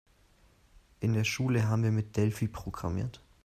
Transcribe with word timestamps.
In 1.01 1.13
der 1.13 1.25
Schule 1.25 1.67
haben 1.67 1.83
wir 1.83 1.91
mit 1.91 2.17
Delphi 2.17 2.47
programmiert. 2.47 3.21